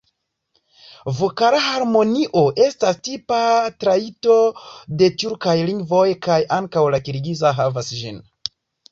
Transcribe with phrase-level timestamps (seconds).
[1.17, 3.41] Vokala harmonio estas tipa
[3.83, 4.37] trajto
[5.01, 8.19] de tjurkaj lingvoj, kaj ankaŭ la kirgiza havas ĝin.